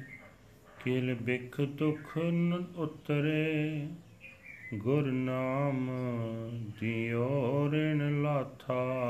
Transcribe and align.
ਕਿਲ 0.84 1.16
ਬਿਖ 1.16 1.62
ਦੁਖ 1.62 2.18
ਨ 2.18 2.54
ਉਤਰੇ, 2.76 3.88
ਗੁਰ 4.74 5.12
ਨਾਮ 5.12 5.92
ਦਿਓ 6.82 7.70
ਰਿਣ 7.72 8.22
ਲਾਥਾ। 8.22 9.04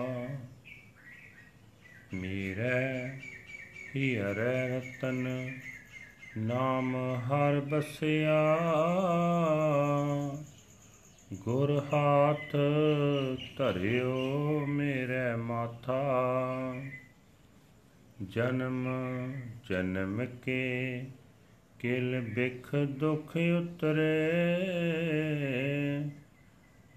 ਮੇਰੇ 2.14 3.33
ਹੀਰੈ 3.96 4.80
ਰਤਨ, 4.80 5.50
ਨਾਮ 6.38 6.96
ਹਰ 6.96 7.60
ਬਸਿਆ। 7.60 8.58
ਗੁਰ 11.34 11.84
ਹਾਥ 11.94 12.56
ਧਰਿਓ 13.58 14.66
ਮੇਰੇ 14.66 15.36
ਮਾਥਾ। 15.36 16.04
ਜਨਮ 18.30 18.88
ਜਨਮ 19.70 20.26
ਕੇ 20.26 21.04
ਕਿਲ 21.80 22.22
ਬਿਖ 22.22 22.76
ਦੁਖ 22.76 23.38
ਉਤਰੇ। 23.38 24.24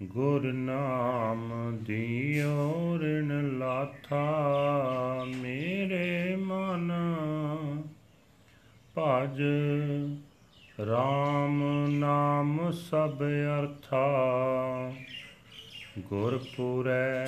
ਗੁਰ 0.03 0.43
ਨਾਮ 0.53 1.77
ਦਿਓ 1.81 2.97
ਰਿਣ 2.97 3.57
ਲਾਥਾ, 3.57 4.25
ਮੇਰੇ 5.37 6.35
ਮਨ 6.35 6.91
ਭਜ 8.97 9.41
RAM 10.81 11.89
ਨਾਮ 11.89 12.71
ਸਭ 12.71 13.23
ਅਰਥਾ। 13.23 14.05
ਗੁਰ 15.99 16.39
ਪੂਰੈ 16.57 17.25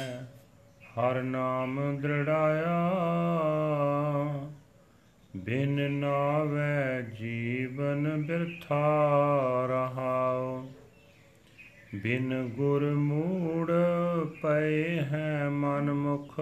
ਹਰ 0.99 1.21
ਨਾਮ 1.23 1.97
ਦ੍ਰਿੜਾਇਆ, 2.01 2.79
ਬਿਨ 5.37 5.91
ਨਾਵੇ 5.91 7.01
ਜੀਵਨ 7.15 8.21
ਬਿਰਥਾ 8.21 8.85
ਰਹਾਉ। 9.69 10.63
ਬਿਨ 11.95 12.49
ਗੁਰ 12.55 12.83
ਮੂੜ 12.93 13.71
ਪਏ 14.41 14.99
ਹੈ 14.99 15.49
ਮਨ 15.49 15.91
ਮੁਖ 15.93 16.39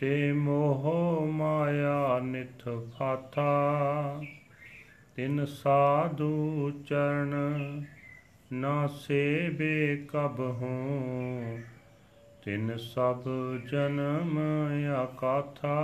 ਤੇ 0.00 0.32
ਮੋਹ 0.32 1.26
ਮਾਇਆ 1.26 2.18
ਨਿਥ 2.18 2.68
ਫਾਥਾ। 2.98 4.22
ਤਿਨ 5.16 5.44
ਸਾਧੂ 5.46 6.70
ਚਰਨ 6.86 7.34
ਨਾ 8.52 8.86
ਸੇਬੇ 8.86 10.06
ਕਬ 10.08 10.40
ਹੂੰ, 10.40 11.60
ਤਿਨ 12.44 12.76
ਸਭ 12.76 13.22
ਜਨਮ 13.70 14.38
ਆਕਾਥਾ 14.96 15.76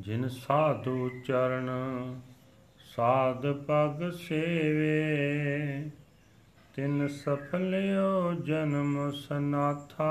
ਜਿਨ 0.00 0.28
ਸਾਧੂ 0.28 1.08
ਚਰਨ 1.24 1.70
ਸਾਧ 2.96 3.46
ਪਗ 3.46 4.10
ਸੇਵੇ, 4.10 5.90
ਤਿਨ 6.74 7.08
ਸਫਲਿਓ 7.08 8.32
ਜਨਮ 8.34 9.10
ਸਨਾਥਾ 9.10 10.06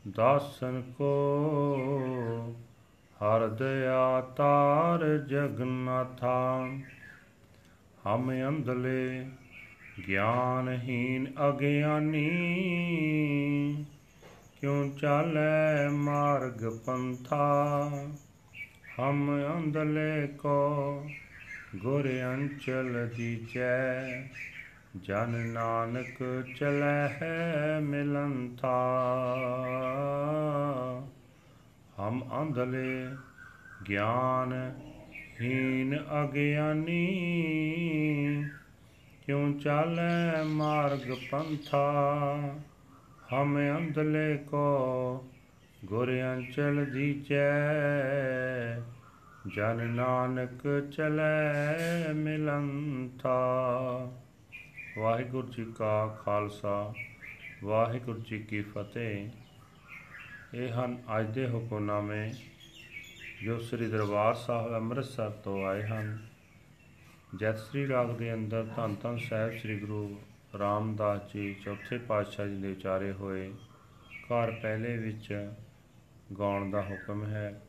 ਦਾਸਨ 0.08 0.81
ਕੋ, 0.97 2.56
ਹਰ 3.24 3.47
ਦਇਆ 3.47 4.22
ਤਾਰ 4.22 5.18
ਜਗਨਾਥਾ 5.18 6.68
ਹਮ 8.08 8.31
ਅੰਧਲੇ 8.47 9.28
ਗਿਆਨਹੀਨ 10.07 11.27
ਅਗਿਆਨੀ। 11.49 12.29
ਕਿਉ 14.61 14.89
ਚਾਲੈ 15.01 15.89
ਮਾਰਗ 15.89 16.69
ਪੰਥਾ? 16.85 17.89
ਹਮ 18.99 19.39
ਅੰਧਲੇ 19.57 20.27
ਕੋ 20.27 21.07
ਗੁਰ 21.75 22.09
ਅੰਚਲ 22.33 23.09
ਦੀਜੈ 23.17 24.21
ਜਨ 25.01 25.29
ਨਾਨਕ 25.29 26.43
ਚਲੈ 26.55 27.07
ਹੈ 27.07 27.79
ਮਿਲੰਥਾ 27.83 28.77
ਹਮ 31.99 32.23
ਅੰਧਲੇ 32.41 33.07
ਗਿਆਨ 33.89 34.73
ਹੀਨ 35.41 35.99
ਅਗਿਆਨੀ। 36.23 37.05
ਕਿਉ 39.29 39.59
ਚਾਲੈ 39.59 40.44
ਮਾਰਗ 40.44 41.16
ਪੰਥਾ? 41.31 41.91
ਹਮ 43.34 43.59
ਅੰਧਲੇ 43.78 44.38
ਕੋ 44.38 45.31
ਗੁਰ 45.85 46.22
ਅੰਚਲ 46.22 46.85
ਦੀਜੈ 46.85 47.50
ਜਨ 49.47 49.90
ਨਾਨਕ 49.90 50.90
ਚਲੈ 50.91 52.13
ਮਿਲੰਥਾ। 52.13 53.38
ਵਾਹਿਗੁਰੂ 54.97 55.47
ਜੀ 55.47 55.66
ਕਾ 55.78 56.07
ਖਾਲਸਾ, 56.07 56.94
ਵਾਹਿਗੁਰੂ 57.63 58.19
ਜੀ 58.19 58.40
ਕੀ 58.40 58.61
ਫਤਿਹ। 58.61 59.29
ਇਹ 60.53 60.69
ਹਨ 60.69 61.03
ਅੱਜ 61.19 61.28
ਦੇ 61.28 61.50
ਹੁਕਮਨਾਮੇ 61.50 62.34
ਜੋ 63.44 63.59
ਸ੍ਰੀ 63.59 63.88
ਦਰਬਾਰ 63.88 64.34
ਸਾਹਿਬ 64.34 64.73
ਅੰਮ੍ਰਿਤਸਰ 64.73 65.29
ਤੋਂ 65.29 65.66
ਆਏ 65.66 65.84
ਹਨ। 65.84 66.28
ਜੈਤਸਰੀ 67.35 67.88
ਰਾਗ 67.88 68.17
ਦੇ 68.17 68.34
ਅੰਦਰ 68.34 68.67
ਧੰਨ 68.75 68.95
ਧੰਨ 68.95 69.17
ਸਾਹਿਬ 69.17 69.57
ਸ੍ਰੀ 69.57 69.79
ਗੁਰੂ 69.79 70.19
ਰਾਮਦਾਸ 70.59 71.34
ਜੀ, 71.34 71.53
ਚੌਥੇ 71.53 71.97
ਪਾਤਸ਼ਾਹ 71.97 72.47
ਜੀ 72.47 72.62
ਦੇ 72.62 72.72
ਉਚਾਰੇ 72.72 73.12
ਹੋਏ। 73.12 73.53
ਘਰ 74.13 74.51
ਪਹਿਲੇ 74.51 74.97
ਵਿੱਚ 74.97 75.51
ਗਾਉਣ 76.40 76.72
ਦਾ 76.72 76.81
ਹੁਕਮ 76.81 77.25
ਹੈ। 77.25 77.62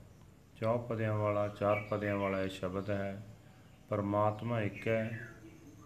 ਚੌ 0.60 0.78
ਪਦਿਆਂ 0.78 1.19
ਵਾਲਾ, 1.19 1.48
ਚਾਰ 1.48 1.87
ਪਦਿਆਂ 1.91 2.16
ਵਾਲਾ 2.16 2.43
ਇਹ 2.43 2.48
ਸ਼ਬਦ 2.48 2.91
ਹੈ। 2.91 3.26
ਪਰਮਾਤਮਾ 3.88 4.60
ਇੱਕ 4.60 4.88
ਹੈ, 4.88 5.28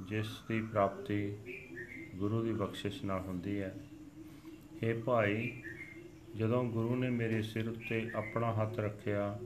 ਜਿਸ 0.09 0.27
ਦੀ 0.49 0.63
ਪ੍ਰਾਪਤੀ 0.63 1.37
ਗੁਰੂ 2.15 2.43
ਦੀ 2.43 2.53
ਬਖਸ਼ਿਸ਼ 2.53 3.05
ਨਾਲ 3.05 3.21
ਹੁੰਦੀ 3.21 3.61
ਹੈ। 3.61 3.75
ਇਹ 4.83 5.03
ਭਾਈ, 5.03 5.63
ਜਦੋਂ 6.37 6.65
ਗੁਰੂ 6.65 6.97
ਨੇ 6.97 7.11
ਮੇਰੇ 7.11 7.43
ਸਿਰ 7.43 7.69
ਉੱਤੇ 7.69 8.11
ਆਪਣਾ 8.15 8.53
ਹੱਥ 8.53 8.79
ਰੱਖਿਆ, 8.79 9.39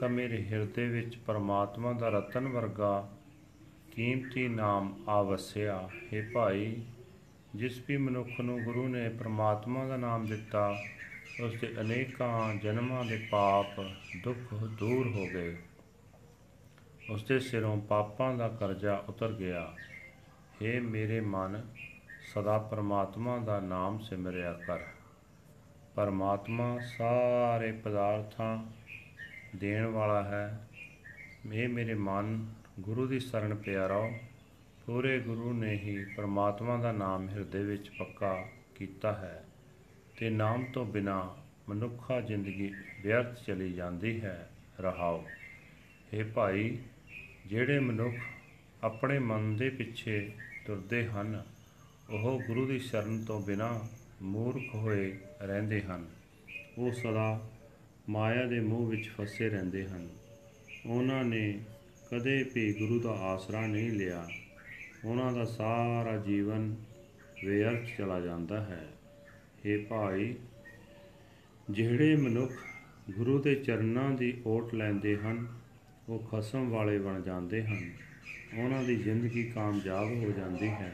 ਤਾਂ 0.00 0.08
ਮੇਰੇ 0.08 0.44
ਹਿਰਦੇ 0.44 0.88
ਵਿੱਚ 0.88 1.16
ਪਰਮਾਤਮਾ 1.16 1.92
ਦਾ 1.92 2.08
ਰਤਨ 2.08 2.48
ਵਰਗਾ 2.48 3.16
ਕੀਮਤੀ 4.00 4.48
ਨਾਮ 4.48 5.04
ਆਵਸਿਆ, 5.08 5.88
ਹੈ 6.14 6.30
ਭਾਈ, 6.34 6.82
ਜਿਸ 7.54 7.82
ਵੀ 7.88 7.96
ਮਨੁੱਖ 7.96 8.40
ਨੂੰ 8.40 8.62
ਗੁਰੂ 8.62 8.88
ਨੇ 8.88 9.08
ਪਰਮਾਤਮਾ 9.08 9.84
ਦਾ 9.84 9.96
ਨਾਮ 9.96 10.26
ਦਿੱਤਾ, 10.26 10.82
ਉਸ 11.42 11.54
ਦੇ 11.60 11.74
ਅਨੇਕਾਂ 11.80 12.54
ਜਨਮਾਂ 12.54 13.04
ਦੇ 13.04 13.28
ਪਾਪ 13.30 13.66
ਦੁੱਖ 14.22 14.54
ਦੂਰ 14.54 15.06
ਹੋ 15.06 15.26
ਗਏ। 15.26 15.56
ਉਸ 17.10 17.24
ਦੇ 17.24 17.38
ਸਿਰੋਂ 17.38 17.80
ਪਾਪਾਂ 17.80 18.34
ਦਾ 18.34 18.48
ਕਰਜ਼ਾ 18.48 19.04
ਉਤਰ 19.08 19.32
ਗਿਆ। 19.32 19.72
हे 20.62 20.82
ਮੇਰੇ 20.82 21.20
ਮਨ, 21.20 21.62
ਸਦਾ 22.34 22.58
ਪਰਮਾਤਮਾ 22.58 23.38
ਦਾ 23.38 23.60
ਨਾਮ 23.60 23.98
ਸਿਮਰਿਆ 23.98 24.52
ਕਰ। 24.52 24.78
ਪਰਮਾਤਮਾ 25.94 26.78
ਸਾਰੇ 26.98 27.72
ਪਦਾਰਥਾਂ 27.72 28.64
ਦੇਣ 29.56 29.86
ਵਾਲਾ 29.86 30.22
ਹੈ। 30.22 30.68
ਇਹ 31.52 31.68
ਮੇਰੇ 31.68 31.94
ਮਨ 31.94 32.59
ਗੁਰੂ 32.80 33.06
ਦੀ 33.06 33.20
ਸ਼ਰਨ 33.20 33.54
ਪਿਆ 33.54 33.86
ਰਹੋ 33.86 34.12
ਪੂਰੇ 34.86 35.18
ਗੁਰੂ 35.18 35.52
ਨੇ 35.52 35.72
ਹੀ 35.72 36.04
ਪਰਮਾਤਮਾ 36.04 36.76
ਦਾ 36.76 36.92
ਨਾਮ 36.92 37.28
ਹਿਰਦੇ 37.28 37.64
ਵਿੱਚ 37.64 37.90
ਪੱਕਾ 37.98 38.46
ਕੀਤਾ 38.74 39.12
ਹੈ 39.12 39.44
ਤੇ 40.18 40.30
ਨਾਮ 40.30 40.64
ਤੋਂ 40.64 40.86
ਬਿਨਾ 40.86 41.36
ਮਨੁੱਖਾ 41.68 42.20
ਜ਼ਿੰਦਗੀ 42.20 42.74
ਵਿਅਰਥ 43.02 43.44
ਚਲੀ 43.46 43.72
ਜਾਂਦੀ 43.72 44.20
ਹੈ, 44.20 44.50
ਰਹਾਓ। 44.80 45.24
हे 46.14 46.26
ਭਾਈ, 46.34 46.78
ਜਿਹੜੇ 47.46 47.78
ਮਨੁੱਖ 47.78 48.14
ਆਪਣੇ 48.84 49.18
ਮਨ 49.18 49.56
ਦੇ 49.56 49.70
ਪਿੱਛੇ 49.70 50.30
ਤੁਰਦੇ 50.66 51.06
ਹਨ, 51.06 51.44
ਉਹ 52.10 52.42
ਗੁਰੂ 52.46 52.66
ਦੀ 52.66 52.78
ਸ਼ਰਨ 52.78 53.24
ਤੋਂ 53.24 53.40
ਬਿਨਾ 53.40 53.88
ਮੂਰਖ 54.22 54.74
ਹੋਏ 54.74 55.18
ਰਹਿੰਦੇ 55.42 55.82
ਹਨ। 55.82 56.08
ਉਹ 56.78 56.92
ਸਦਾ 56.92 57.50
ਮਾਇਆ 58.08 58.46
ਦੇ 58.46 58.60
ਮੂਹ 58.60 58.88
ਵਿੱਚ 58.88 59.10
ਫਸੇ 59.10 59.48
ਰਹਿੰਦੇ 59.48 59.86
ਹਨ। 59.86 60.08
ਉਹਨਾਂ 60.86 61.24
ਨੇ 61.24 61.60
ਕਦੇ 62.09 62.41
ਵੀ 62.55 62.71
ਗੁਰੂ 62.73 62.99
ਦਾ 62.99 63.11
ਆਸਰਾ 63.25 63.65
ਨਹੀਂ 63.67 63.91
ਲਿਆ 63.91 64.27
ਉਹਨਾਂ 65.05 65.31
ਦਾ 65.33 65.45
ਸਾਰਾ 65.45 66.15
ਜੀਵਨ 66.17 66.75
ਵਿਅਰਥ 67.43 67.97
ਚਲਾ 67.97 68.19
ਜਾਂਦਾ 68.19 68.61
ਹੈ 68.61 68.85
हे 69.65 69.77
ਭਾਈ 69.87 70.33
ਜਿਹੜੇ 71.71 72.15
ਮਨੁੱਖ 72.15 72.51
ਗੁਰੂ 73.09 73.37
ਦੇ 73.39 73.55
ਚਰਨਾਂ 73.55 74.09
ਦੀ 74.11 74.33
ਓਟ 74.45 74.73
ਲੈਂਦੇ 74.73 75.15
ਹਨ 75.15 75.45
ਉਹ 76.09 76.27
ਖਸਮ 76.31 76.69
ਵਾਲੇ 76.69 76.97
ਬਣ 76.99 77.21
ਜਾਂਦੇ 77.21 77.61
ਹਨ 77.63 77.89
ਉਹਨਾਂ 78.57 78.83
ਦੀ 78.83 78.95
ਜ਼ਿੰਦਗੀ 78.95 79.43
ਕਾਮਯਾਬ 79.43 80.13
ਹੋ 80.15 80.31
ਜਾਂਦੀ 80.31 80.67
ਹੈ 80.67 80.91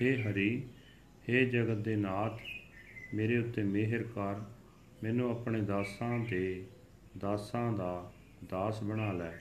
हे 0.00 0.14
ਹਰੀ 0.22 0.50
हे 1.28 1.44
ਜਗਤ 1.50 1.78
ਦੇ 1.78 1.96
ਨਾਥ 1.96 2.40
ਮੇਰੇ 3.14 3.38
ਉੱਤੇ 3.38 3.62
ਮਿਹਰ 3.62 4.02
ਕਰ 4.14 4.40
ਮੈਨੂੰ 5.04 5.30
ਆਪਣੇ 5.30 5.60
ਦਾਸਾਂ 5.60 6.18
ਦੇ 6.30 6.64
ਦਾਸਾਂ 7.18 7.72
ਦਾ 7.72 8.12
ਦਾਸ 8.44 8.82
ਬਣਾ 8.82 9.12
ਲੈ 9.12 9.32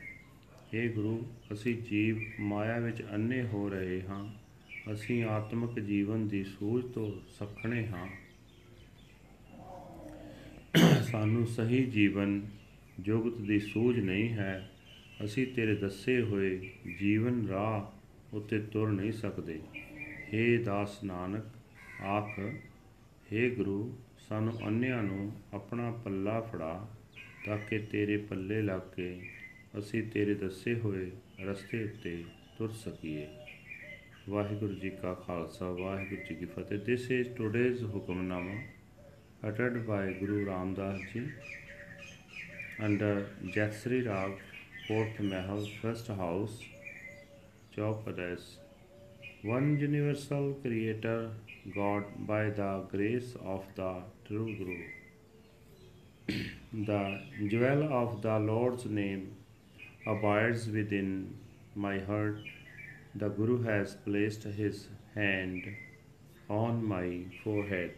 हे 0.75 0.87
ਗੁਰੂ 0.87 1.17
ਅਸੀਂ 1.51 1.75
ਜੀਵ 1.81 2.19
ਮਾਇਆ 2.39 2.79
ਵਿੱਚ 2.79 3.03
ਅੰਨੇ 3.13 3.41
ਹੋ 3.43 3.67
ਰਹੇ 3.69 4.01
ਹਾਂ 4.01 4.25
ਅਸੀਂ 4.93 5.23
ਆਤਮਿਕ 5.23 5.79
ਜੀਵਨ 5.79 6.27
ਦੀ 6.27 6.43
ਸੂਝ 6.43 6.83
ਤੋਂ 6.85 7.11
ਸਖਣੇ 7.29 7.85
ਹਾਂ 7.87 8.07
ਸਾਨੂੰ 11.01 11.45
ਸਹੀ 11.47 11.83
ਜੀਵਨ 11.85 12.41
ਜੁਗਤ 12.99 13.41
ਦੀ 13.41 13.59
ਸੂਝ 13.59 13.97
ਨਹੀਂ 13.99 14.29
ਹੈ 14.29 14.69
ਅਸੀਂ 15.25 15.45
ਤੇਰੇ 15.47 15.75
ਦੱਸੇ 15.75 16.19
ਹੋਏ 16.21 16.57
ਜੀਵਨ 16.99 17.45
ਰਾਹ 17.47 18.35
ਉੱਤੇ 18.35 18.59
ਤੁਰ 18.59 18.91
ਨਹੀਂ 18.91 19.11
ਸਕਦੇ 19.11 19.59
हे 20.33 20.63
ਦਾਸ 20.63 21.03
ਨਾਨਕ 21.03 22.03
ਆਖ 22.05 22.39
हे 23.33 23.49
ਗੁਰੂ 23.55 23.93
ਸਾਨੂੰ 24.29 24.53
ਅੰਨਿਆਂ 24.67 25.03
ਨੂੰ 25.03 25.31
ਆਪਣਾ 25.53 25.91
ਪੱਲਾ 26.03 26.39
ਫੜਾ 26.41 26.73
ਤਾਂ 27.45 27.57
ਕਿ 27.69 27.79
ਤੇਰੇ 27.91 28.17
ਪੱਲੇ 28.17 28.61
ਲੱਗ 28.61 28.81
ਕੇ 28.95 29.09
ਅਸੀਂ 29.78 30.02
ਤੇਰੇ 30.12 30.34
ਦੱਸੇ 30.34 30.74
ਹੋਏ 30.74 31.10
ਰਸਤੇ 31.46 31.82
ਉੱਤੇ 31.84 32.22
ਤੁਰ 32.58 32.72
ਸਕੀਏ 32.84 33.26
ਵਾਹਿਗੁਰੂ 34.28 34.74
ਜੀ 34.74 34.90
ਕਾ 35.02 35.14
ਖਾਲਸਾ 35.14 35.70
ਵਾਹਿਗੁਰੂ 35.70 36.22
ਜੀ 36.28 36.34
ਕੀ 36.34 36.46
ਫਤਿਹ 36.46 36.78
this 36.78 37.10
is 37.10 37.28
today's 37.36 37.84
Hukamnama 37.84 38.54
uttered 39.42 39.86
by 39.86 40.12
Guru 40.14 40.46
Ramdas 40.46 41.00
ji 41.12 41.20
under 42.78 43.26
Jatsri 43.44 44.06
Rag, 44.06 44.32
fourth 44.88 45.20
Mahal, 45.20 45.66
first 45.82 46.08
house, 46.08 46.58
Chaupadas. 47.76 48.56
One 49.42 49.78
universal 49.78 50.54
creator, 50.62 51.30
God, 51.74 52.04
by 52.26 52.50
the 52.50 52.84
grace 52.90 53.34
of 53.44 53.64
the 53.76 54.02
true 54.26 54.56
Guru. 54.56 54.78
the 56.72 57.20
jewel 57.50 57.82
of 57.92 58.20
the 58.22 58.38
Lord's 58.40 58.84
name 58.86 59.35
abides 60.06 60.68
within 60.68 61.36
my 61.74 61.98
heart. 61.98 62.38
The 63.14 63.28
Guru 63.28 63.62
has 63.62 63.94
placed 63.94 64.44
his 64.44 64.88
hand 65.14 65.74
on 66.48 66.84
my 66.84 67.24
forehead. 67.42 67.94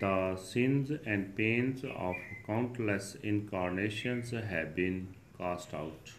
The 0.00 0.36
sins 0.36 0.90
and 1.04 1.36
pains 1.36 1.84
of 1.84 2.16
countless 2.46 3.16
incarnations 3.22 4.30
have 4.30 4.74
been 4.74 5.14
cast 5.36 5.74
out. 5.74 6.12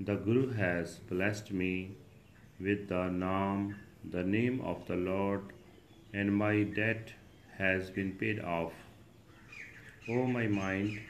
The 0.00 0.16
Guru 0.16 0.52
has 0.54 0.98
blessed 0.98 1.52
me 1.52 1.96
with 2.58 2.88
the 2.88 3.04
Naam, 3.22 3.76
the 4.04 4.24
name 4.24 4.60
of 4.62 4.86
the 4.86 4.96
Lord, 4.96 5.52
and 6.12 6.34
my 6.34 6.62
debt 6.62 7.12
has 7.58 7.90
been 7.90 8.12
paid 8.12 8.40
off. 8.40 8.72
O 10.08 10.26
my 10.26 10.46
mind, 10.46 11.00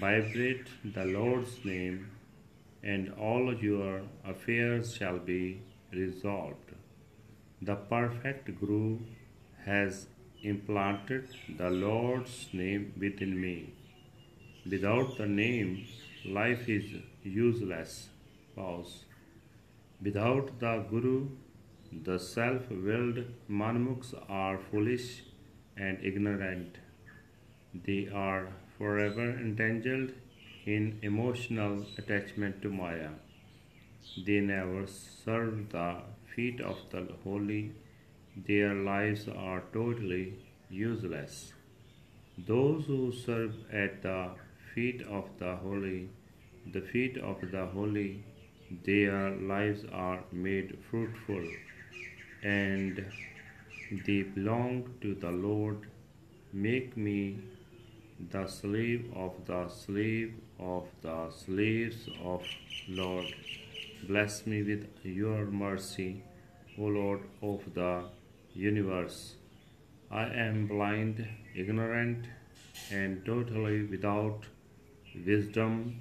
vibrate 0.00 0.68
the 0.84 1.04
Lord's 1.04 1.64
name, 1.64 2.10
and 2.82 3.12
all 3.14 3.54
your 3.54 4.02
affairs 4.24 4.94
shall 4.94 5.18
be 5.18 5.60
resolved. 5.92 6.72
The 7.60 7.74
perfect 7.74 8.58
Guru 8.60 8.98
has 9.64 10.06
implanted 10.42 11.28
the 11.58 11.70
Lord's 11.70 12.48
name 12.52 12.92
within 12.98 13.40
me. 13.40 13.72
Without 14.70 15.16
the 15.16 15.26
name, 15.26 15.86
life 16.24 16.68
is 16.68 16.84
useless. 17.24 18.08
Pause. 18.54 19.04
Without 20.02 20.60
the 20.60 20.84
Guru, 20.90 21.28
the 21.90 22.18
self 22.18 22.70
willed 22.70 23.24
Manmukhs 23.50 24.14
are 24.28 24.58
foolish 24.70 25.22
and 25.76 25.98
ignorant. 26.02 26.78
They 27.74 28.08
are 28.12 28.48
forever 28.78 29.30
entangled 29.30 30.12
in 30.64 30.98
emotional 31.02 31.84
attachment 31.98 32.62
to 32.62 32.70
Maya. 32.70 33.10
They 34.24 34.40
never 34.40 34.86
serve 34.86 35.70
the 35.70 36.02
feet 36.34 36.60
of 36.60 36.78
the 36.90 37.06
holy 37.24 37.72
their 38.46 38.72
lives 38.72 39.26
are 39.28 39.62
totally 39.72 40.34
useless. 40.70 41.52
Those 42.46 42.84
who 42.86 43.12
serve 43.12 43.54
at 43.72 44.02
the 44.02 44.30
feet 44.74 45.02
of 45.02 45.28
the 45.38 45.56
holy, 45.56 46.08
the 46.72 46.82
feet 46.82 47.16
of 47.18 47.40
the 47.50 47.66
holy, 47.66 48.22
their 48.84 49.30
lives 49.30 49.84
are 49.92 50.22
made 50.30 50.78
fruitful, 50.88 51.44
and 52.44 53.04
they 54.06 54.22
belong 54.22 54.88
to 55.00 55.14
the 55.16 55.32
Lord. 55.32 55.88
Make 56.52 56.96
me 56.96 57.40
the 58.18 58.46
slave 58.46 59.12
of 59.14 59.32
the 59.46 59.68
slave 59.68 60.34
of 60.58 60.86
the 61.02 61.30
slaves 61.30 62.08
of 62.24 62.42
Lord. 62.88 63.26
Bless 64.08 64.46
me 64.46 64.62
with 64.62 64.86
your 65.04 65.44
mercy, 65.46 66.22
O 66.78 66.82
Lord 66.82 67.20
of 67.42 67.62
the 67.74 68.04
universe. 68.54 69.34
I 70.10 70.24
am 70.24 70.66
blind, 70.66 71.26
ignorant, 71.54 72.26
and 72.90 73.24
totally 73.24 73.84
without 73.84 74.44
wisdom. 75.26 76.00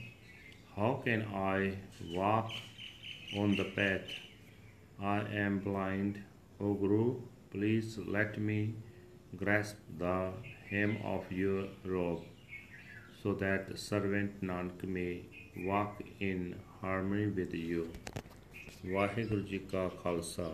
How 0.76 1.02
can 1.04 1.24
I 1.34 1.78
walk 2.16 2.52
on 3.36 3.56
the 3.56 3.66
path? 3.66 4.10
I 5.02 5.20
am 5.20 5.60
blind, 5.60 6.24
O 6.60 6.74
Guru. 6.74 7.22
Please 7.52 8.00
let 8.08 8.40
me 8.40 8.74
grasp 9.36 9.76
the 10.00 10.32
hem 10.72 10.98
of 11.06 11.32
your 11.32 11.66
robe 11.86 12.24
so 13.24 13.34
that 13.34 13.72
servant 13.78 14.42
Nanak 14.44 14.84
may 14.98 15.22
walk 15.66 16.02
in 16.20 16.56
harmony 16.82 17.28
with 17.42 17.54
you. 17.54 17.88
Waheguru 18.86 19.42
ji 19.42 19.58
ਕਾ 19.72 19.88
ਖਾਲਸਾ 20.04 20.50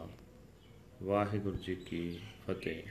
ਵਾਹਿਗੁਰੂ 1.03 1.58
ਜੀ 1.65 1.75
ਕੀ 1.75 2.20
ਫਤਿਹ 2.46 2.84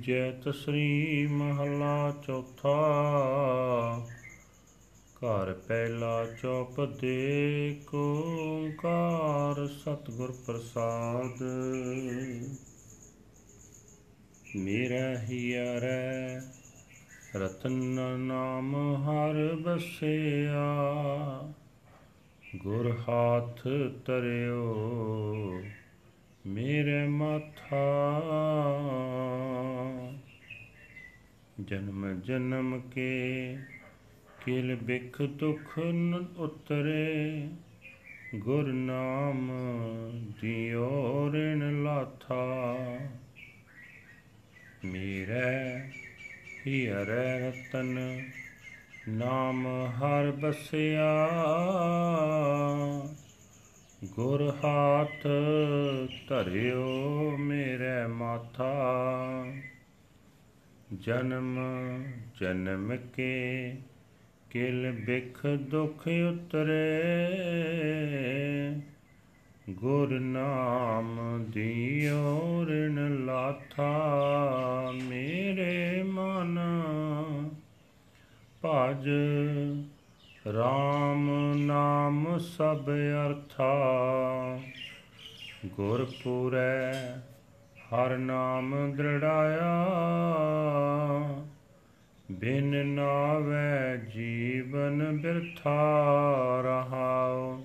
ਜੀ 0.04 0.12
ਜੈ 0.12 0.30
ਤਸਰੀ 0.30 1.26
ਮਹਲਾ 1.26 2.12
ਚੌਥਾ। 2.26 2.72
ਘਰ 5.16 5.52
ਪਹਿਲਾ 5.52 6.26
chop 6.42 6.80
ਦੇ 6.80 7.76
ਓੰਕਾਰ 7.94 9.68
ਸਤਿਗੁਰ 9.68 10.34
ਪ੍ਰਸਾਦ। 10.46 11.42
ਮੇਰਾ 14.56 15.18
ਹੀਰੈ 15.18 16.40
ਰਤਨ 17.36 17.72
ਨਾਮ 18.18 18.76
ਹਰ 18.96 19.56
ਬਸਿਆ 19.56 20.64
ਗੁਰ 22.56 22.98
ਹਾਥ 23.08 23.62
ਤਰਿਓ 24.06 24.74
ਮੇਰੇ 26.46 27.06
ਮਾਥਾ। 27.06 27.76
ਜਨਮ 31.60 32.20
ਜਨਮ 32.20 32.80
ਕੇ 32.80 33.56
ਕਿਲ 34.44 34.76
ਬਿਖ 34.76 35.22
ਦੁਖ 35.22 35.78
ਨ 35.78 36.14
ਉਤਰੇ। 36.36 37.48
ਗੁਰ 38.34 38.72
ਨਾਮ 38.72 39.52
ਦਿਓ 40.42 41.30
ਰਿਣ 41.32 41.82
ਲਾਥਾ। 41.82 42.76
ਮੇਰੇ 44.84 45.80
ਹੀਰੇ 46.66 47.48
ਰਤਨ 47.48 48.22
ਨਾਮ 49.08 49.66
ਹਰ 49.66 50.30
ਬਸਿਆ। 50.30 51.28
ਗੁਰ 54.12 54.54
ਹਾਥ 54.64 55.26
ਧਰਿਓ 56.28 56.86
ਮੇਰੇ 57.36 58.06
ਮਾਥਾ। 58.06 58.72
ਜਨਮ 61.00 61.58
ਜਨਮ 62.40 62.96
ਕੇ 62.96 63.76
ਕਿਲ 64.50 64.92
ਬਿਖ 64.92 65.46
ਦੁਖ 65.46 66.08
ਉਤਰੇ। 66.32 67.00
ਗੁਰ 69.70 70.20
ਨਾਮ 70.20 71.44
ਦਿਓ 71.48 72.64
ਰਿਣ 72.68 73.24
ਲਾਥਾ 73.24 74.14
ਮੇਰੇ 75.04 76.02
ਮਨ। 76.02 76.58
ਭਜ 78.64 79.08
RAM 80.50 81.56
ਨਾਮ 81.56 82.38
ਸਭ 82.38 82.90
ਅਰਥਾ। 83.26 83.74
ਗੁਰ 85.66 86.10
ਪੂਰੈ 86.24 86.92
ਹਰ 87.78 88.16
ਨਾਮ 88.16 88.92
ਦ੍ਰਿੜਾਇਆ। 88.96 89.86
ਬਿਨ 92.32 92.86
ਨਾਵੈ 92.86 93.96
ਜੀਵਨ 93.96 95.18
ਬਿਰਥਾ 95.20 95.80
ਰਹਾਉ। 96.64 97.62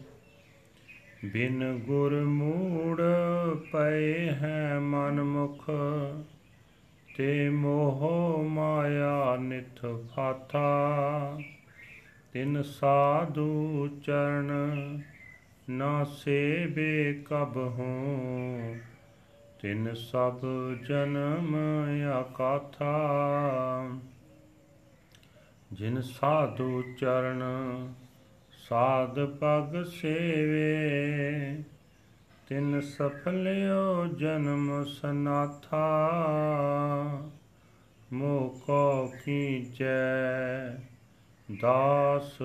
ਬਿਨ 1.25 1.79
ਗੁਰ 1.85 2.23
ਮੂੜ 2.23 3.01
ਪਏ 3.71 4.29
ਹੈ 4.29 4.79
ਮਨ 4.79 5.23
ਮੁਖ। 5.23 5.69
ਤੇ 7.17 7.49
ਮੋਹ 7.49 8.43
ਮਾਇਆ 8.49 9.35
ਨਿਥ 9.35 9.85
ਫਾਥਾ। 10.15 10.79
ਤਿਨ 12.33 12.61
ਸਾਧੂ 12.63 13.87
ਚਰਨ 14.03 14.51
ਨਾ 15.69 16.03
ਸੇਬੇ 16.03 17.23
ਕਬ 17.25 17.57
ਹੂੰ 17.57 18.79
ਤਿਨ 19.61 19.93
ਸਭ 19.93 20.39
ਜਨਮ 20.87 21.55
ਆਕਾਥਾ 22.13 22.91
ਜਿਨ 25.73 26.01
ਸਾਧੂ 26.01 26.81
ਚਰਨ 26.97 27.43
ਸਾਧ 28.51 29.19
ਪਗ 29.19 29.83
ਸੇਵੇ, 29.83 31.63
ਤਿਨ 32.49 32.81
ਸਫਲਿਓ 32.81 34.05
ਜਨਮ 34.07 34.83
ਸਨਾਥਾ। 34.83 35.85
ਮੋਕੋ 38.13 39.13
ਕੀਚੈ 39.25 40.69
ਦਾਸ 41.51 42.37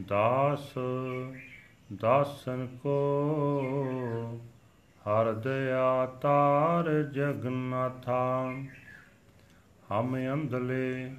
ਦਾਸ, 0.00 0.74
ਦਾਸਨ 1.92 2.66
ਕੋ 2.82 4.40
ਹਰ 5.02 5.32
ਦਇਆ 5.32 6.06
ਤਾਰ 6.06 7.02
ਜਗਨਾਥਾ 7.02 8.52
ਹਮ 9.92 10.16
ਅੰਧਲੇ 10.32 11.12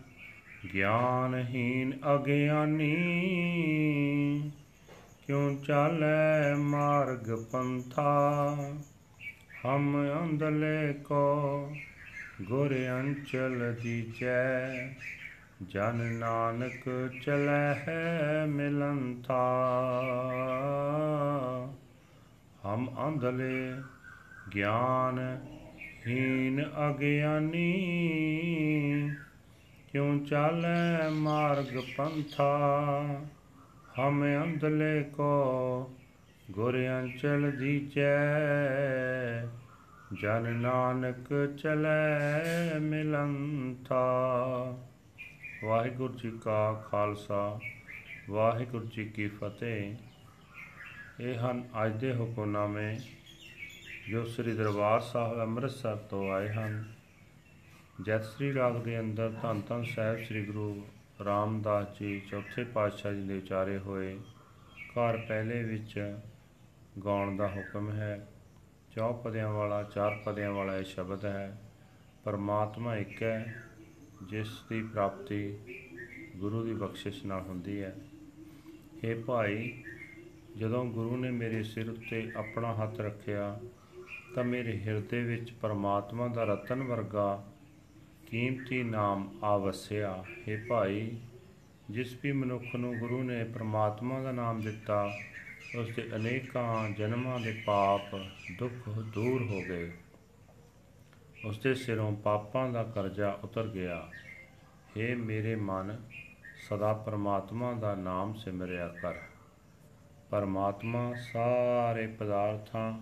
ਗਿਆਨਹੀਨ 0.73 1.93
ਅਗਿਆਨੀ, 2.15 2.95
ਕਿਉ 5.27 5.55
ਚਾਲੈ 5.67 6.55
ਮਾਰਗ 6.55 7.35
ਪੰਥਾ? 7.51 8.55
ਹਮ 9.65 10.05
ਅੰਧਲੇ 10.23 10.93
ਕੋ 10.93 11.73
ਗੁਰ 12.41 12.75
ਅੰਚਲ 12.99 13.75
ਦੀਜੈ 13.83 14.87
ਜਨ 15.63 15.95
ਨਾਨਕ 15.95 16.89
ਚਲੈ 17.25 17.73
ਹੈ 17.73 18.45
ਮਿਲੰਥਾ 18.45 19.35
ਹਮ 22.65 22.87
ਅੰਧਲੇ 23.07 23.81
ਗਿਆਨ 24.55 25.37
ਹੀਨ 26.07 26.65
ਅਗਿਆਨੀ, 26.89 27.71
ਕਿਉ 29.91 30.25
ਚਾਲੈ 30.25 31.09
ਮਾਰਗ 31.09 31.79
ਪੰਥਾ? 31.97 32.49
ਹਮ 33.99 34.23
ਅੰਧਲੇ 34.43 35.03
ਕੋ 35.03 35.91
ਗੁਰ 36.51 36.77
ਅੰਚਲ 36.77 37.51
ਦੀਜੈ 37.51 38.17
ਜਨ 40.13 40.55
ਨਾਨਕ 40.55 41.55
ਚਲੈ 41.57 42.79
ਮਿਲੰਥਾ 42.79 44.03
ਵਾਹਿਗੁਰੂ 45.65 46.13
ਜੀ 46.13 46.31
ਕਾ 46.43 46.73
ਖਾਲਸਾ, 46.73 47.59
ਵਾਹਿਗੁਰੂ 48.29 48.85
ਜੀ 48.85 49.05
ਕੀ 49.05 49.27
ਫਤਿਹ। 49.27 49.95
ਇਹ 51.19 51.35
ਹਨ 51.35 51.63
ਅੱਜ 51.85 51.93
ਦੇ 51.93 52.15
ਹੁਕਮਨਾਮੇ 52.15 52.99
ਜੋ 54.09 54.23
ਸ੍ਰੀ 54.25 54.53
ਦਰਬਾਰ 54.53 54.99
ਸਾਹਿਬ 54.99 55.39
ਅੰਮ੍ਰਿਤਸਰ 55.39 55.95
ਤੋਂ 55.95 56.31
ਆਏ 56.31 56.49
ਹਨ। 56.49 56.93
ਜੈਤਸਰੀ 58.01 58.53
ਰਾਗ 58.53 58.77
ਦੇ 58.77 58.99
ਅੰਦਰ 58.99 59.29
ਧੰਨ 59.41 59.61
ਧੰਨ 59.61 59.83
ਸਾਹਿਬ 59.83 60.23
ਸ੍ਰੀ 60.23 60.45
ਗੁਰੂ 60.45 60.85
ਰਾਮਦਾਸ 61.25 61.99
ਜੀ 61.99 62.19
ਚੌਥੇ 62.19 62.63
ਪਾਤਸ਼ਾਹ 62.63 63.13
ਜੀ 63.13 63.27
ਦੇ 63.27 63.37
ਉਚਾਰੇ 63.37 63.77
ਹੋਏ, 63.77 64.17
ਘਰ 64.91 65.17
ਪਹਿਲੇ 65.17 65.63
ਵਿੱਚ 65.63 66.17
ਗਾਉਣ 67.05 67.37
ਦਾ 67.37 67.47
ਹੁਕਮ 67.47 67.91
ਹੈ। 67.91 68.27
ਚੌ 68.95 69.13
ਪਦਿਆਂ 69.13 69.49
ਵਾਲਾ, 69.49 69.83
ਚਾਰ 69.83 70.21
ਪਦਿਆਂ 70.25 70.51
ਵਾਲਾ 70.51 70.77
ਇਹ 70.77 70.83
ਸ਼ਬਦ 70.83 71.25
ਹੈ। 71.25 71.61
ਪਰਮਾਤਮਾ 72.23 72.95
ਇੱਕ 72.95 73.23
ਹੈ। 73.23 73.61
ਜਿਸ 74.23 74.47
ਦੀ 74.69 74.83
ਪ੍ਰਾਪਤੀ 74.83 75.57
ਗੁਰੂ 76.35 76.63
ਦੀ 76.63 76.73
ਬਖਸ਼ਿਸ਼ 76.73 77.25
ਨਾਲ 77.25 77.41
ਹੁੰਦੀ 77.41 77.81
ਹੈ। 77.81 77.95
ਇਹ 79.03 79.23
ਭਾਈ, 79.23 79.83
ਜਦੋਂ 80.57 80.85
ਗੁਰੂ 80.85 81.17
ਨੇ 81.17 81.31
ਮੇਰੇ 81.31 81.63
ਸਿਰ 81.63 81.89
ਉੱਤੇ 81.89 82.31
ਆਪਣਾ 82.35 82.73
ਹੱਥ 82.73 82.99
ਰੱਖਿਆ, 82.99 83.59
ਤਾਂ 84.35 84.43
ਮੇਰੇ 84.43 84.79
ਹਿਰਦੇ 84.79 85.23
ਵਿੱਚ 85.23 85.51
ਪਰਮਾਤਮਾ 85.51 86.27
ਦਾ 86.27 86.43
ਰਤਨ 86.43 86.83
ਵਰਗਾ 86.83 87.51
ਕੀਮਤੀ 88.31 88.83
ਨਾਮ 88.83 89.39
ਆ 89.43 89.57
ਵਸਿਆ। 89.57 90.23
ਹੈ 90.49 90.65
ਭਾਈ, 90.67 91.17
ਜਿਸ 91.89 92.17
ਵੀ 92.23 92.31
ਮਨੁੱਖ 92.31 92.75
ਨੂੰ 92.75 92.97
ਗੁਰੂ 92.97 93.23
ਨੇ 93.23 93.43
ਪਰਮਾਤਮਾ 93.43 94.21
ਦਾ 94.21 94.31
ਨਾਮ 94.31 94.61
ਦਿੱਤਾ 94.61 95.17
ਉਸ 95.77 95.89
ਦੇ 95.95 96.15
ਅਨੇਕਾਂ 96.15 96.89
ਜਨਮਾਂ 96.89 97.39
ਦੇ 97.39 97.61
ਪਾਪ 97.65 98.15
ਦੁੱਖ 98.57 98.89
ਦੂਰ 98.89 99.41
ਹੋ 99.41 99.61
ਗਏ। 99.61 99.91
ਉਸ 101.45 101.59
ਦੇ 101.59 101.73
ਸਿਰੋਂ 101.73 102.15
ਪਾਪਾਂ 102.15 102.69
ਦਾ 102.69 102.83
ਕਰਜ਼ਾ 102.83 103.39
ਉਤਰ 103.43 103.67
ਗਿਆ। 103.67 104.09
हे 104.97 105.17
ਮੇਰੇ 105.17 105.55
ਮਨ, 105.55 105.97
ਸਦਾ 106.69 106.93
ਪਰਮਾਤਮਾ 106.93 107.73
ਦਾ 107.73 107.95
ਨਾਮ 107.95 108.33
ਸਿਮਰਿਆ 108.33 108.87
ਕਰ। 108.87 109.13
ਪਰਮਾਤਮਾ 110.29 111.13
ਸਾਰੇ 111.33 112.07
ਪਦਾਰਥਾਂ 112.07 112.99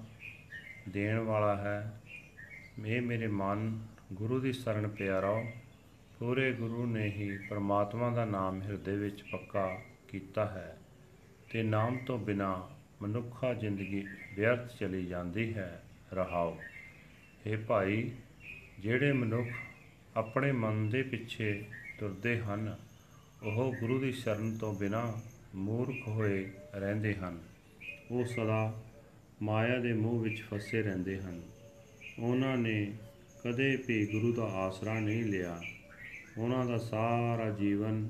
ਦੇਣ 0.90 1.20
ਵਾਲਾ 1.20 1.56
ਹੈ। 1.56 2.02
ਇਹ 2.86 3.02
ਮੇਰੇ 3.02 3.28
ਮਨ, 3.28 3.88
ਗੁਰੂ 4.14 4.40
ਦੀ 4.40 4.54
ਸ਼ਰਨ 4.54 4.88
ਪਿਆ 4.88 5.20
ਰਹੋ 5.20 5.46
ਪੂਰੇ 6.20 6.52
ਗੁਰੂ 6.52 6.86
ਨੇ 6.86 7.06
ਹੀ 7.06 7.38
ਪਰਮਾਤਮਾ 7.38 8.10
ਦਾ 8.10 8.26
ਨਾਮ 8.26 8.62
ਹਿਰਦੇ 8.62 8.98
ਵਿੱਚ 8.98 9.24
ਪੱਕਾ 9.32 9.80
ਕੀਤਾ 10.08 10.46
ਹੈ 10.46 10.78
ਤੇ 11.52 11.64
ਨਾਮ 11.64 11.98
ਤੋਂ 11.98 12.20
ਬਿਨਾ 12.20 12.70
ਮਨੁੱਖਾ 13.02 13.54
ਜ਼ਿੰਦਗੀ 13.54 14.08
ਵਿਅਰਥ 14.36 14.76
ਚਲੀ 14.80 15.06
ਜਾਂਦੀ 15.06 15.54
ਹੈ। 15.54 15.84
ਰਹਾਓ। 16.14 16.58
हे 17.48 17.60
ਭਾਈ 17.68 18.12
ਜਿਹੜੇ 18.84 19.12
ਮਨੁੱਖ 19.12 19.48
ਆਪਣੇ 20.18 20.52
ਮਨ 20.52 20.90
ਦੇ 20.90 21.04
ਪਿੱਛੇ 21.04 21.64
ਤੁਰਦੇ 22.00 22.40
ਹਨ, 22.40 22.78
ਉਹ 23.44 23.76
ਗੁਰੂ 23.80 24.00
ਦੀ 24.00 24.12
ਸ਼ਰਨ 24.12 24.58
ਤੋਂ 24.58 24.74
ਬਿਨਾ 24.74 25.22
ਮੂਰਖ 25.56 26.08
ਹੋਏ 26.08 26.52
ਰਹਿੰਦੇ 26.76 27.16
ਹਨ। 27.16 27.42
ਉਹ 28.12 28.26
ਸਦਾ 28.26 28.84
ਮਾਇਆ 29.42 29.80
ਦੇ 29.80 29.94
ਮੋਹ 29.94 30.20
ਵਿੱਚ 30.20 30.44
ਫਸੇ 30.44 30.82
ਰਹਿੰਦੇ 30.82 31.20
ਹਨ। 31.20 31.42
ਉਹਨਾਂ 32.20 32.58
ਨੇ 32.58 32.94
ਕਦੇ 33.46 33.84
ਵੀ 33.88 34.06
ਗੁਰੂ 34.06 34.34
ਦਾ 34.34 34.44
ਆਸਰਾ 34.44 35.00
ਨਹੀਂ 35.00 35.24
ਲਿਆ। 35.24 35.62
ਉਹਨਾਂ 36.38 36.66
ਦਾ 36.66 36.78
ਸਾਰਾ 36.78 37.50
ਜੀਵਨ 37.50 38.10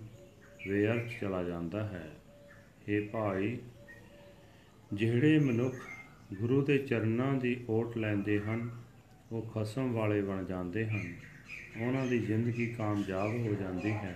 ਵਿਅਰਥ 0.68 1.22
ਚਲਾ 1.22 1.44
ਜਾਂਦਾ 1.44 1.88
ਹੈ। 1.88 2.12
हे 2.60 3.10
ਭਾਈ, 3.12 3.58
ਜਿਹੜੇ 4.94 5.40
ਮਨੁੱਖ 5.40 5.76
ਗੁਰੂ 6.34 6.62
ਦੇ 6.62 6.78
ਚਰਨਾਂ 6.78 7.34
ਦੀ 7.34 7.66
ਓਟ 7.70 7.98
ਲੈਂਦੇ 7.98 8.40
ਹਨ 8.40 8.83
ਉਹ 9.33 9.51
ਖਸਮ 9.55 9.93
ਵਾਲੇ 9.93 10.21
ਬਣ 10.23 10.45
ਜਾਂਦੇ 10.45 10.85
ਹਨ 10.87 11.13
ਉਹਨਾਂ 11.81 12.07
ਦੀ 12.07 12.19
ਜ਼ਿੰਦਗੀ 12.19 12.67
ਕਾਮਯਾਬ 12.67 13.37
ਹੋ 13.39 13.55
ਜਾਂਦੀ 13.55 13.91
ਹੈ 13.91 14.15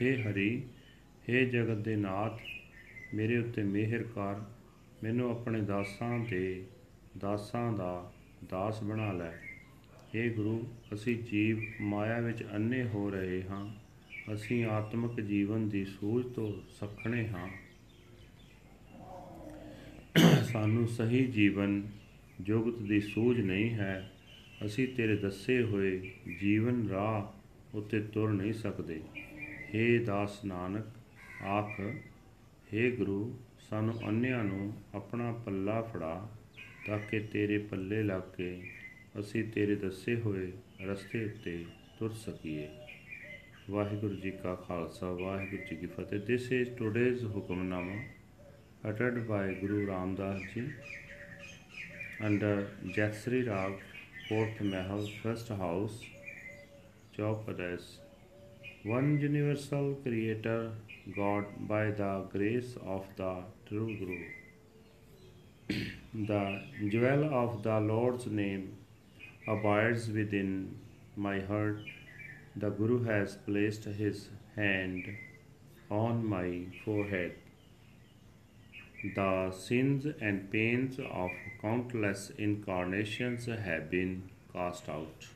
हे 0.00 0.14
ਹਰੀ 0.22 0.50
हे 1.30 1.44
ਜਗਤ 1.44 1.78
ਦੇ 1.78 1.96
ਨਾਥ 1.96 2.40
ਮੇਰੇ 3.14 3.38
ਉੱਤੇ 3.38 3.62
ਮਿਹਰ 3.62 4.02
ਕਰ 4.14 4.40
ਮੈਨੂੰ 5.04 5.30
ਆਪਣੇ 5.30 5.60
ਦਾਸਾਂ 5.60 6.18
ਦੇ 6.30 6.42
ਦਾਸਾਂ 7.18 7.72
ਦਾ 7.72 8.12
ਦਾਸ 8.50 8.82
ਬਣਾ 8.82 9.12
ਲੈ 9.12 9.32
हे 10.14 10.28
ਗੁਰੂ 10.34 10.60
ਅਸੀਂ 10.94 11.16
ਜੀਵ 11.22 11.62
ਮਾਇਆ 11.80 12.20
ਵਿੱਚ 12.20 12.44
ਅੰਨੇ 12.54 12.82
ਹੋ 12.84 13.08
ਰਹੇ 13.10 13.42
ਹਾਂ 13.42 13.66
ਅਸੀਂ 14.34 14.64
ਆਤਮਿਕ 14.64 15.20
ਜੀਵਨ 15.20 15.68
ਦੀ 15.68 15.84
ਸੂਝ 15.84 16.24
ਤੋਂ 16.26 16.52
ਸਖਣੇ 16.70 17.26
ਹਾਂ 17.28 17.48
ਸਾਨੂੰ 20.42 20.86
ਸਹੀ 20.88 21.24
ਜੀਵਨ 21.26 21.82
ਜੁਗਤ 22.41 22.77
ਦੀ 22.77 23.01
ਸੂਝ 23.01 23.39
ਨਹੀਂ 23.39 23.69
ਹੈ। 23.69 24.11
ਅਸੀਂ 24.65 24.87
ਤੇਰੇ 24.87 25.15
ਦੱਸੇ 25.15 25.63
ਹੋਏ 25.63 26.11
ਜੀਵਨ 26.39 26.89
ਰਾਹ 26.89 27.25
ਉੱਤੇ 27.77 27.99
ਤੁਰ 27.99 28.31
ਨਹੀਂ 28.31 28.53
ਸਕਦੇ। 28.53 29.01
हे 29.75 30.05
ਦਾਸ 30.05 30.45
ਨਾਨਕ, 30.45 30.85
ਆਖ 31.43 31.79
हे 32.73 32.95
ਗੁਰੂ, 32.95 33.39
ਸਾਨੂੰ 33.59 34.07
ਅੰਨਿਆਂ 34.07 34.43
ਨੂੰ 34.43 34.73
ਆਪਣਾ 34.95 35.31
ਪੱਲਾ 35.31 35.81
ਫੜਾ 35.81 36.31
ਤਾਂ 36.87 36.99
ਕਿ 36.99 37.19
ਤੇਰੇ 37.19 37.57
ਪੱਲੇ 37.57 38.03
ਲੱਗ 38.03 38.21
ਕੇ 38.37 38.61
ਅਸੀਂ 39.19 39.43
ਤੇਰੇ 39.43 39.75
ਦੱਸੇ 39.75 40.15
ਹੋਏ 40.15 40.51
ਰਸਤੇ 40.85 41.25
ਉੱਤੇ 41.25 41.65
ਤੁਰ 41.99 42.13
ਸਕੀਏ। 42.13 42.67
ਵਾਹਿਗੁਰੂ 43.69 44.15
ਜੀ 44.15 44.31
ਕਾ 44.31 44.55
ਖਾਲਸਾ, 44.55 45.11
ਵਾਹਿਗੁਰੂ 45.11 45.63
ਜੀ 45.69 45.75
ਕੀ 45.75 45.85
ਫਤਿਹ। 45.85 46.19
This 46.19 46.51
is 46.51 46.69
today's 46.69 47.25
Hukamnama 47.25 47.95
uttered 48.89 49.17
by 49.17 49.43
Guru 49.61 49.79
Ramdas 49.79 50.39
ji 50.57 50.69
under 52.19 52.67
Jatsri 52.85 53.47
Rag, 53.47 53.73
fourth 54.27 54.59
Mahal, 54.59 55.07
first 55.21 55.49
house, 55.49 55.99
Chaupadas. 57.15 57.97
One 58.83 59.19
universal 59.19 59.95
creator, 60.03 60.71
God, 61.15 61.45
by 61.67 61.91
the 61.91 62.25
grace 62.31 62.75
of 62.85 63.05
the 63.17 63.43
true 63.67 63.95
Guru. 63.99 64.23
the 66.13 66.61
jewel 66.89 67.33
of 67.33 67.61
the 67.61 67.79
Lord's 67.79 68.25
name 68.25 68.77
abides 69.47 70.07
within 70.09 70.75
my 71.15 71.39
heart. 71.41 71.79
The 72.55 72.69
Guru 72.69 73.03
has 73.03 73.35
placed 73.45 73.83
his 73.83 74.29
hand 74.55 75.05
on 75.91 76.25
my 76.25 76.65
forehead. 76.83 77.35
The 79.15 79.51
sins 79.51 80.07
and 80.19 80.49
pains 80.51 80.99
of 80.99 81.31
countless 81.61 82.29
incarnations 82.37 83.45
have 83.45 83.89
been 83.89 84.29
cast 84.53 84.89
out. 84.89 85.27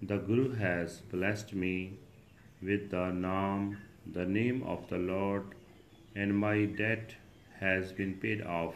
The 0.00 0.18
Guru 0.18 0.54
has 0.54 1.00
blessed 1.00 1.52
me 1.52 1.98
with 2.62 2.90
the 2.90 3.10
Naam, 3.24 3.78
the 4.06 4.26
name 4.26 4.62
of 4.62 4.88
the 4.88 4.98
Lord, 4.98 5.54
and 6.14 6.38
my 6.38 6.64
debt 6.64 7.14
has 7.60 7.92
been 7.92 8.14
paid 8.14 8.42
off. 8.42 8.74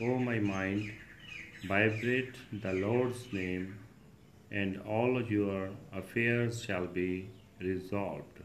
O 0.00 0.18
my 0.18 0.38
mind, 0.38 0.92
vibrate 1.66 2.34
the 2.52 2.72
Lord's 2.72 3.32
name, 3.32 3.78
and 4.50 4.80
all 4.82 5.22
your 5.22 5.70
affairs 5.92 6.62
shall 6.62 6.86
be 6.86 7.30
resolved. 7.60 8.40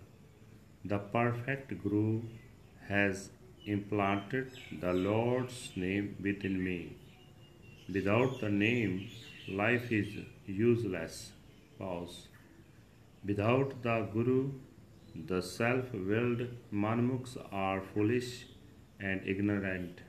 The 0.85 0.99
perfect 0.99 1.83
Guru 1.83 2.21
has 2.87 3.29
implanted 3.65 4.51
the 4.81 4.93
Lord's 4.93 5.71
name 5.75 6.15
within 6.21 6.63
me. 6.63 6.97
Without 7.93 8.39
the 8.39 8.49
name, 8.49 9.09
life 9.47 9.91
is 9.91 10.07
useless. 10.45 11.31
Pause. 11.77 12.27
Without 13.25 13.81
the 13.83 14.07
Guru, 14.13 14.51
the 15.15 15.41
self 15.41 15.93
willed 15.93 16.47
Manmukhs 16.71 17.37
are 17.51 17.81
foolish 17.93 18.45
and 18.99 19.21
ignorant. 19.25 20.01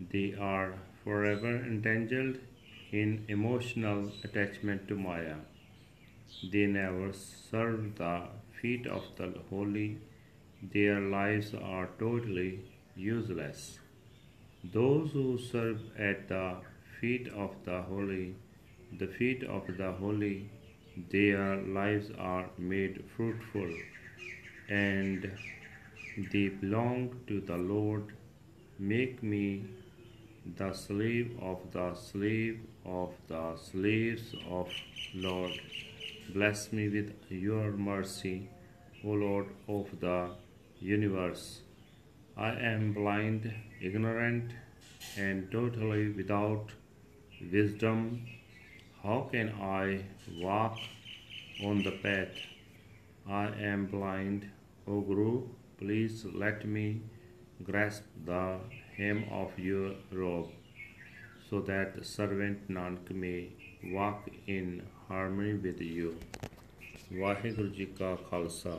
They 0.00 0.34
are 0.34 0.74
forever 1.02 1.56
entangled 1.56 2.38
in 2.92 3.24
emotional 3.28 4.12
attachment 4.22 4.88
to 4.88 4.94
Maya. 4.96 5.36
They 6.52 6.66
never 6.66 7.12
serve 7.12 7.96
the 7.96 8.28
feet 8.60 8.86
of 8.86 9.02
the 9.16 9.32
holy 9.50 9.98
their 10.72 11.00
lives 11.00 11.52
are 11.54 11.88
totally 11.98 12.60
useless. 12.96 13.78
Those 14.72 15.10
who 15.12 15.38
serve 15.38 15.80
at 15.98 16.28
the 16.28 16.56
feet 17.00 17.28
of 17.28 17.54
the 17.64 17.82
holy, 17.82 18.34
the 18.98 19.06
feet 19.06 19.42
of 19.44 19.66
the 19.76 19.92
holy, 19.92 20.48
their 21.10 21.56
lives 21.56 22.10
are 22.18 22.46
made 22.56 23.04
fruitful 23.16 23.70
and 24.68 25.30
they 26.32 26.48
belong 26.48 27.14
to 27.26 27.40
the 27.40 27.56
Lord. 27.56 28.14
Make 28.78 29.22
me 29.22 29.64
the 30.56 30.72
slave 30.72 31.36
of 31.40 31.58
the 31.72 31.94
slave 31.94 32.60
of 32.84 33.12
the 33.28 33.56
slaves 33.56 34.34
of 34.48 34.68
Lord. 35.14 35.52
Bless 36.32 36.72
me 36.72 36.88
with 36.88 37.12
your 37.28 37.72
mercy, 37.72 38.48
O 39.04 39.10
Lord 39.10 39.46
of 39.68 39.88
the 40.00 40.30
universe. 40.83 41.61
I 42.37 42.51
am 42.71 42.93
blind, 42.93 43.53
ignorant, 43.81 44.51
and 45.17 45.51
totally 45.51 46.09
without 46.11 46.71
wisdom. 47.51 48.27
How 49.03 49.29
can 49.31 49.49
I 49.61 50.05
walk 50.41 50.77
on 51.63 51.83
the 51.83 51.91
path? 51.91 52.35
I 53.27 53.47
am 53.71 53.85
blind. 53.87 54.49
O 54.87 55.01
Guru, 55.01 55.47
please 55.77 56.25
let 56.33 56.65
me 56.65 57.01
grasp 57.63 58.03
the 58.25 58.59
hem 58.97 59.25
of 59.31 59.57
your 59.59 59.93
robe 60.11 60.49
so 61.49 61.61
that 61.61 62.05
servant 62.05 62.69
Nanak 62.69 63.11
may 63.11 63.49
walk 63.83 64.29
in 64.47 64.81
harmony 65.07 65.53
with 65.53 65.81
you. 65.81 66.13
Waheguru 67.17 67.67
ji 67.75 67.85
ਕਾ 67.97 68.15
ਖਾਲਸਾ 68.29 68.71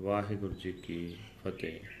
ਵਾਹਿਗੁਰੂ 0.00 0.54
ਜੀ 0.54 0.72
ਕੀ 0.72 1.16
ਫਤਿਹ। 1.44 1.99